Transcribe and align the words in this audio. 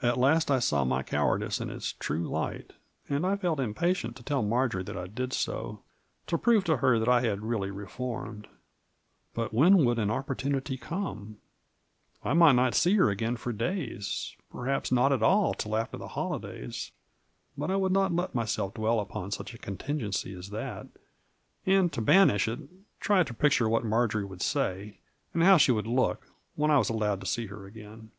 At 0.00 0.16
last 0.16 0.48
I 0.48 0.60
saw 0.60 0.84
my 0.84 1.02
cowardice 1.02 1.60
in 1.60 1.70
its 1.70 1.92
true 1.94 2.22
light, 2.28 2.74
and 3.08 3.26
I 3.26 3.34
felt 3.36 3.58
impatient 3.58 4.14
to 4.14 4.22
tell 4.22 4.40
Marjory 4.40 4.84
that 4.84 4.96
I 4.96 5.08
did 5.08 5.32
so, 5.32 5.82
to 6.28 6.38
prove 6.38 6.62
to 6.66 6.76
her 6.76 7.00
that 7.00 7.08
I 7.08 7.22
had 7.22 7.42
really 7.42 7.72
reformed: 7.72 8.46
but 9.34 9.52
when 9.52 9.84
would 9.84 9.98
an 9.98 10.08
opportunity 10.08 10.76
come? 10.76 11.38
I 12.22 12.32
might 12.32 12.52
not 12.54 12.76
see 12.76 12.94
her 12.94 13.10
again 13.10 13.34
for 13.36 13.52
days, 13.52 14.36
perhaps 14.52 14.92
not 14.92 15.12
at 15.12 15.20
all 15.20 15.52
till 15.52 15.74
after 15.74 15.96
the 15.98 16.06
holidays, 16.14 16.92
but 17.58 17.68
I 17.68 17.74
would 17.74 17.90
not 17.90 18.14
let 18.14 18.36
myself 18.36 18.74
dwell 18.74 19.00
upon 19.00 19.32
such 19.32 19.52
a 19.52 19.58
contingency 19.58 20.32
as 20.32 20.50
that, 20.50 20.86
and, 21.66 21.92
to 21.92 22.00
banish 22.00 22.46
it, 22.46 22.60
tried 23.00 23.26
to 23.26 23.34
picture 23.34 23.68
what 23.68 23.84
Marjory 23.84 24.22
woxdd 24.24 24.42
say, 24.42 25.00
and 25.34 25.42
how 25.42 25.56
she 25.56 25.72
would 25.72 25.88
look, 25.88 26.28
when 26.54 26.70
I 26.70 26.78
was 26.78 26.88
allowed 26.88 27.18
to 27.22 27.26
see 27.26 27.46
her 27.46 27.66
again. 27.66 28.12